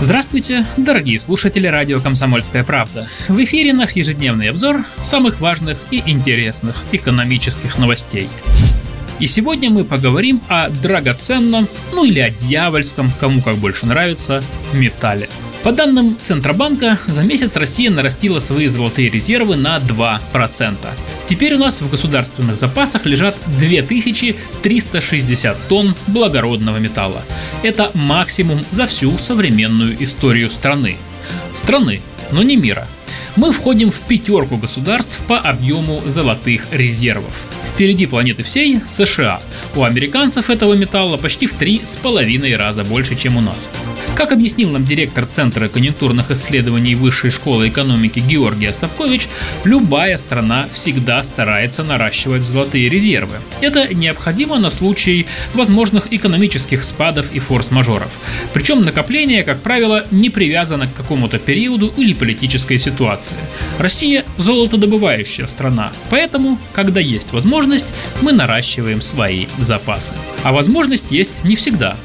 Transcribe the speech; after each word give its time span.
Здравствуйте, 0.00 0.66
дорогие 0.76 1.18
слушатели 1.18 1.66
радио 1.66 2.00
«Комсомольская 2.00 2.64
правда». 2.64 3.06
В 3.28 3.42
эфире 3.44 3.72
наш 3.72 3.92
ежедневный 3.92 4.50
обзор 4.50 4.84
самых 5.02 5.40
важных 5.40 5.78
и 5.90 6.02
интересных 6.06 6.82
экономических 6.92 7.78
новостей. 7.78 8.28
И 9.20 9.26
сегодня 9.26 9.70
мы 9.70 9.84
поговорим 9.84 10.40
о 10.48 10.68
драгоценном, 10.68 11.68
ну 11.92 12.04
или 12.04 12.20
о 12.20 12.30
дьявольском, 12.30 13.12
кому 13.20 13.40
как 13.40 13.56
больше 13.56 13.86
нравится, 13.86 14.42
металле– 14.72 15.28
по 15.64 15.72
данным 15.72 16.16
Центробанка, 16.22 16.98
за 17.06 17.22
месяц 17.22 17.56
Россия 17.56 17.90
нарастила 17.90 18.38
свои 18.38 18.66
золотые 18.66 19.08
резервы 19.08 19.56
на 19.56 19.78
2%. 19.78 20.74
Теперь 21.26 21.54
у 21.54 21.58
нас 21.58 21.80
в 21.80 21.88
государственных 21.88 22.58
запасах 22.58 23.06
лежат 23.06 23.34
2360 23.58 25.56
тонн 25.68 25.94
благородного 26.06 26.76
металла. 26.76 27.22
Это 27.62 27.90
максимум 27.94 28.62
за 28.70 28.86
всю 28.86 29.16
современную 29.16 29.96
историю 30.04 30.50
страны. 30.50 30.98
Страны, 31.56 32.02
но 32.30 32.42
не 32.42 32.56
мира. 32.56 32.86
Мы 33.36 33.52
входим 33.52 33.90
в 33.90 34.00
пятерку 34.02 34.56
государств 34.56 35.20
по 35.26 35.38
объему 35.38 36.00
золотых 36.06 36.66
резервов. 36.70 37.46
Впереди 37.74 38.06
планеты 38.06 38.44
всей 38.44 38.80
США. 38.86 39.40
У 39.74 39.82
американцев 39.82 40.50
этого 40.50 40.74
металла 40.74 41.16
почти 41.16 41.48
в 41.48 41.54
три 41.54 41.80
с 41.84 41.96
половиной 41.96 42.54
раза 42.54 42.84
больше, 42.84 43.16
чем 43.16 43.36
у 43.36 43.40
нас. 43.40 43.68
Как 44.14 44.30
объяснил 44.30 44.70
нам 44.70 44.84
директор 44.84 45.26
Центра 45.26 45.66
конъюнктурных 45.66 46.30
исследований 46.30 46.94
Высшей 46.94 47.30
школы 47.30 47.68
экономики 47.68 48.20
Георгий 48.20 48.66
Остапкович, 48.66 49.26
любая 49.64 50.16
страна 50.18 50.68
всегда 50.72 51.24
старается 51.24 51.82
наращивать 51.82 52.44
золотые 52.44 52.88
резервы. 52.88 53.38
Это 53.60 53.92
необходимо 53.92 54.60
на 54.60 54.70
случай 54.70 55.26
возможных 55.54 56.12
экономических 56.12 56.84
спадов 56.84 57.26
и 57.32 57.40
форс-мажоров. 57.40 58.12
Причем 58.52 58.82
накопление, 58.82 59.42
как 59.42 59.60
правило, 59.62 60.06
не 60.12 60.30
привязано 60.30 60.86
к 60.86 60.94
какому-то 60.94 61.40
периоду 61.40 61.92
или 61.96 62.14
политической 62.14 62.78
ситуации. 62.78 63.23
Россия– 63.78 64.24
золотодобывающая 64.38 65.46
страна, 65.46 65.92
поэтому, 66.10 66.58
когда 66.72 67.00
есть 67.00 67.32
возможность, 67.32 67.86
мы 68.20 68.32
наращиваем 68.32 69.00
свои 69.00 69.46
запасы. 69.58 70.12
А 70.42 70.52
возможность 70.52 71.10
есть 71.10 71.44
не 71.44 71.56
всегда. 71.56 71.96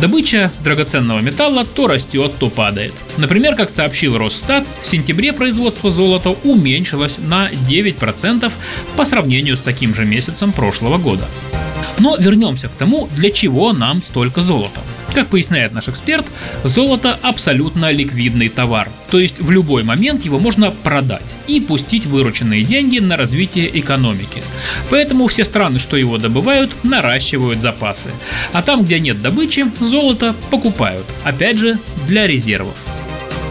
Добыча 0.00 0.50
драгоценного 0.64 1.20
металла 1.20 1.64
то 1.64 1.86
растет, 1.86 2.32
то 2.38 2.48
падает. 2.48 2.94
Например, 3.18 3.54
как 3.54 3.70
сообщил 3.70 4.16
Росстат, 4.16 4.66
в 4.80 4.86
сентябре 4.86 5.32
производство 5.32 5.90
золота 5.90 6.30
уменьшилось 6.30 7.18
на 7.18 7.50
9% 7.50 8.50
по 8.96 9.04
сравнению 9.04 9.56
с 9.56 9.60
таким 9.60 9.94
же 9.94 10.04
месяцем 10.04 10.52
прошлого 10.52 10.98
года. 10.98 11.28
Но 11.98 12.16
вернемся 12.16 12.68
к 12.68 12.72
тому, 12.72 13.08
для 13.16 13.30
чего 13.30 13.72
нам 13.72 14.02
столько 14.02 14.40
золота. 14.40 14.80
Как 15.14 15.28
поясняет 15.28 15.72
наш 15.72 15.88
эксперт, 15.88 16.26
золото 16.64 17.18
абсолютно 17.22 17.90
ликвидный 17.90 18.48
товар, 18.48 18.88
то 19.10 19.18
есть 19.18 19.40
в 19.40 19.50
любой 19.50 19.82
момент 19.82 20.24
его 20.24 20.38
можно 20.38 20.70
продать 20.70 21.36
и 21.46 21.60
пустить 21.60 22.06
вырученные 22.06 22.64
деньги 22.64 22.98
на 22.98 23.18
развитие 23.18 23.78
экономики. 23.78 24.42
Поэтому 24.88 25.26
все 25.26 25.44
страны, 25.44 25.78
что 25.78 25.98
его 25.98 26.16
добывают, 26.16 26.72
наращивают 26.82 27.60
запасы. 27.60 28.08
А 28.54 28.62
там, 28.62 28.84
где 28.84 29.00
нет 29.00 29.20
добычи, 29.20 29.70
золото 29.80 30.34
покупают, 30.50 31.04
опять 31.24 31.58
же, 31.58 31.78
для 32.06 32.26
резервов. 32.26 32.91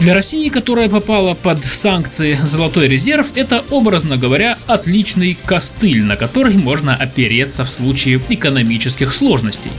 Для 0.00 0.14
России, 0.14 0.48
которая 0.48 0.88
попала 0.88 1.34
под 1.34 1.62
санкции 1.62 2.38
«Золотой 2.42 2.88
резерв», 2.88 3.32
это, 3.34 3.62
образно 3.68 4.16
говоря, 4.16 4.56
отличный 4.66 5.36
костыль, 5.44 6.02
на 6.02 6.16
который 6.16 6.54
можно 6.54 6.96
опереться 6.96 7.66
в 7.66 7.70
случае 7.70 8.18
экономических 8.30 9.12
сложностей. 9.12 9.70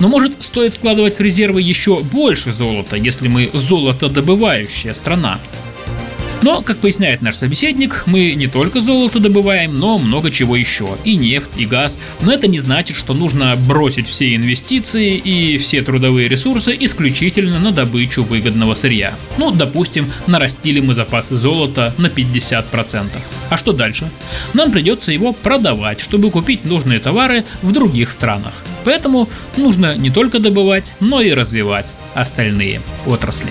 Но 0.00 0.08
может 0.08 0.42
стоит 0.42 0.72
складывать 0.72 1.18
в 1.18 1.20
резервы 1.20 1.60
еще 1.60 1.98
больше 1.98 2.52
золота, 2.52 2.96
если 2.96 3.28
мы 3.28 3.50
золотодобывающая 3.52 4.94
страна. 4.94 5.38
Но, 6.42 6.62
как 6.62 6.78
поясняет 6.78 7.22
наш 7.22 7.36
собеседник, 7.36 8.04
мы 8.06 8.34
не 8.34 8.46
только 8.46 8.80
золото 8.80 9.18
добываем, 9.18 9.78
но 9.78 9.98
много 9.98 10.30
чего 10.30 10.56
еще. 10.56 10.88
И 11.04 11.16
нефть, 11.16 11.50
и 11.56 11.66
газ. 11.66 11.98
Но 12.20 12.32
это 12.32 12.46
не 12.46 12.60
значит, 12.60 12.96
что 12.96 13.14
нужно 13.14 13.56
бросить 13.56 14.08
все 14.08 14.34
инвестиции 14.34 15.16
и 15.16 15.58
все 15.58 15.82
трудовые 15.82 16.28
ресурсы 16.28 16.76
исключительно 16.78 17.58
на 17.58 17.72
добычу 17.72 18.22
выгодного 18.22 18.74
сырья. 18.74 19.14
Ну, 19.38 19.50
допустим, 19.50 20.10
нарастили 20.26 20.80
мы 20.80 20.94
запасы 20.94 21.36
золота 21.36 21.94
на 21.98 22.06
50%. 22.06 23.06
А 23.50 23.56
что 23.56 23.72
дальше? 23.72 24.08
Нам 24.52 24.70
придется 24.70 25.12
его 25.12 25.32
продавать, 25.32 26.00
чтобы 26.00 26.30
купить 26.30 26.64
нужные 26.64 27.00
товары 27.00 27.44
в 27.62 27.72
других 27.72 28.10
странах. 28.10 28.52
Поэтому 28.84 29.28
нужно 29.56 29.96
не 29.96 30.10
только 30.10 30.38
добывать, 30.38 30.94
но 31.00 31.20
и 31.20 31.32
развивать 31.32 31.92
остальные 32.14 32.80
отрасли. 33.06 33.50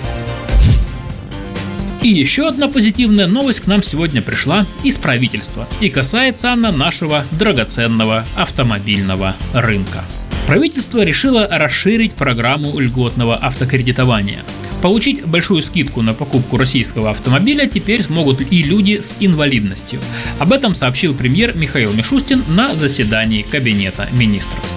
И 2.06 2.08
еще 2.08 2.46
одна 2.46 2.68
позитивная 2.68 3.26
новость 3.26 3.58
к 3.58 3.66
нам 3.66 3.82
сегодня 3.82 4.22
пришла 4.22 4.64
из 4.84 4.96
правительства. 4.96 5.66
И 5.80 5.88
касается 5.88 6.52
она 6.52 6.70
нашего 6.70 7.24
драгоценного 7.32 8.24
автомобильного 8.36 9.34
рынка. 9.52 10.04
Правительство 10.46 11.02
решило 11.02 11.48
расширить 11.50 12.14
программу 12.14 12.78
льготного 12.78 13.34
автокредитования. 13.34 14.44
Получить 14.82 15.26
большую 15.26 15.62
скидку 15.62 16.00
на 16.00 16.14
покупку 16.14 16.56
российского 16.56 17.10
автомобиля 17.10 17.66
теперь 17.66 18.04
смогут 18.04 18.52
и 18.52 18.62
люди 18.62 19.00
с 19.00 19.16
инвалидностью. 19.18 19.98
Об 20.38 20.52
этом 20.52 20.76
сообщил 20.76 21.12
премьер 21.12 21.56
Михаил 21.56 21.92
Мишустин 21.92 22.44
на 22.46 22.76
заседании 22.76 23.42
Кабинета 23.42 24.08
министров. 24.12 24.75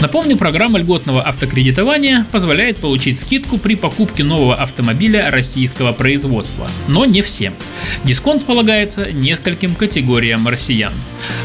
Напомню, 0.00 0.36
программа 0.36 0.78
льготного 0.78 1.22
автокредитования 1.22 2.26
позволяет 2.32 2.78
получить 2.78 3.20
скидку 3.20 3.58
при 3.58 3.76
покупке 3.76 4.24
нового 4.24 4.56
автомобиля 4.56 5.30
российского 5.30 5.92
производства, 5.92 6.68
но 6.88 7.04
не 7.04 7.22
всем. 7.22 7.54
Дисконт 8.04 8.44
полагается 8.44 9.12
нескольким 9.12 9.74
категориям 9.74 10.48
россиян. 10.48 10.92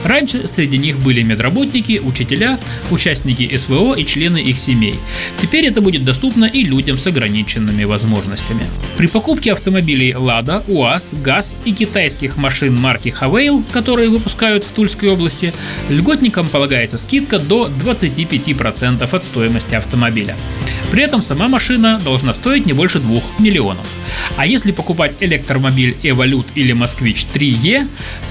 Раньше 0.04 0.48
среди 0.48 0.78
них 0.78 1.00
были 1.00 1.22
медработники, 1.22 2.02
учителя, 2.04 2.60
участники 2.90 3.56
СВО 3.58 3.94
и 3.96 4.06
члены 4.06 4.38
их 4.38 4.58
семей. 4.58 4.96
Теперь 5.42 5.66
это 5.66 5.82
будет 5.82 6.04
доступно 6.04 6.46
и 6.46 6.64
людям 6.64 6.98
с 6.98 7.08
ограниченными 7.08 7.84
возможностями. 7.84 8.62
При 8.98 9.08
покупке 9.08 9.52
автомобилей 9.52 10.16
«Лада», 10.16 10.64
УАЗ, 10.68 11.16
ГАЗ 11.24 11.56
и 11.66 11.74
китайских 11.74 12.38
машин 12.38 12.76
марки 12.80 13.10
«Хавейл», 13.10 13.64
которые 13.72 14.10
выпускают 14.10 14.64
в 14.64 14.72
Тульской 14.72 15.10
области, 15.10 15.54
льготникам 15.90 16.48
полагается 16.48 16.98
скидка 16.98 17.40
до 17.40 17.68
25 17.68 18.48
10% 18.48 19.16
от 19.16 19.24
стоимости 19.24 19.76
автомобиля. 19.76 20.36
При 20.92 21.04
этом 21.04 21.22
сама 21.22 21.48
машина 21.48 22.00
должна 22.04 22.34
стоить 22.34 22.66
не 22.66 22.74
больше 22.74 23.00
2 23.00 23.22
миллионов. 23.40 23.86
А 24.36 24.46
если 24.46 24.72
покупать 24.72 25.18
электромобиль 25.20 25.96
Evolute 26.04 26.48
или 26.56 26.74
Москвич 26.74 27.26
3E, 27.34 27.88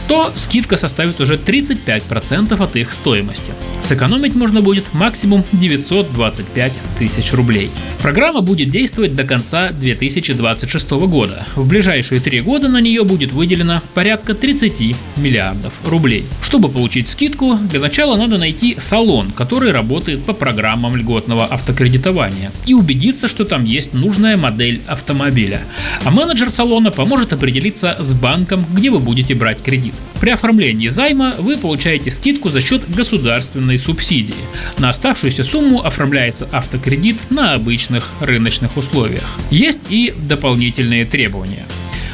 то 0.08 0.32
скидка 0.36 0.76
составит 0.76 1.20
уже 1.20 1.34
35% 1.36 2.62
от 2.62 2.76
их 2.76 2.92
стоимости. 2.92 3.52
Сэкономить 3.82 4.34
можно 4.34 4.60
будет 4.60 4.92
максимум 4.92 5.44
925 5.52 6.82
тысяч 6.98 7.32
рублей. 7.32 7.70
Программа 8.00 8.40
будет 8.40 8.70
действовать 8.70 9.14
до 9.14 9.24
конца 9.24 9.70
2026 9.70 10.90
года. 10.90 11.46
В 11.56 11.66
ближайшие 11.66 12.20
три 12.20 12.40
года 12.40 12.68
на 12.68 12.80
нее 12.80 13.04
будет 13.04 13.32
выделено 13.32 13.82
порядка 13.94 14.34
30 14.34 14.96
миллиардов 15.16 15.72
рублей. 15.84 16.24
Чтобы 16.42 16.68
получить 16.68 17.08
скидку, 17.08 17.56
для 17.56 17.80
начала 17.80 18.16
надо 18.16 18.38
найти 18.38 18.76
салон, 18.78 19.32
который 19.32 19.72
работает 19.72 20.24
по 20.24 20.32
программам 20.32 20.96
льготного 20.96 21.46
автокредитования 21.46 22.52
и 22.66 22.74
убедиться, 22.74 23.28
что 23.28 23.44
там 23.44 23.64
есть 23.64 23.94
нужная 23.94 24.36
модель 24.36 24.82
автомобиля. 24.86 25.60
А 26.04 26.10
менеджер 26.10 26.50
салона 26.50 26.90
поможет 26.90 27.32
определиться 27.32 27.96
с 27.98 28.12
банком, 28.12 28.64
где 28.72 28.90
вы 28.90 29.00
будете 29.00 29.34
брать 29.34 29.62
кредит. 29.62 29.94
При 30.20 30.30
оформлении 30.30 30.88
займа 30.88 31.34
вы 31.38 31.56
получаете 31.56 32.10
скидку 32.10 32.48
за 32.48 32.60
счет 32.60 32.88
государственной 32.88 33.78
субсидии. 33.78 34.34
На 34.78 34.90
оставшуюся 34.90 35.44
сумму 35.44 35.82
оформляется 35.82 36.48
автокредит 36.52 37.16
на 37.30 37.54
обычных 37.54 38.08
рыночных 38.20 38.76
условиях. 38.76 39.28
Есть 39.50 39.80
и 39.90 40.14
дополнительные 40.16 41.04
требования. 41.04 41.66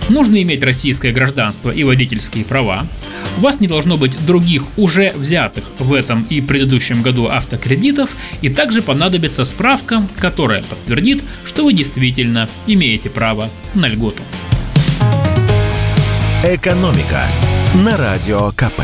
Нужно 0.08 0.42
иметь 0.42 0.62
российское 0.62 1.12
гражданство 1.12 1.70
и 1.70 1.84
водительские 1.84 2.44
права. 2.44 2.84
У 3.38 3.40
вас 3.40 3.60
не 3.60 3.68
должно 3.68 3.96
быть 3.96 4.24
других 4.26 4.64
уже 4.76 5.12
взятых 5.14 5.64
в 5.78 5.92
этом 5.92 6.26
и 6.28 6.40
предыдущем 6.40 7.02
году 7.02 7.28
автокредитов, 7.28 8.16
и 8.40 8.48
также 8.48 8.82
понадобится 8.82 9.44
справка, 9.44 10.02
которая 10.18 10.62
подтвердит, 10.62 11.22
что 11.44 11.64
вы 11.64 11.72
действительно 11.72 12.48
имеете 12.66 13.10
право 13.10 13.48
на 13.74 13.86
льготу. 13.86 14.22
Экономика 16.44 17.22
на 17.74 17.96
радио 17.96 18.50
КП. 18.50 18.82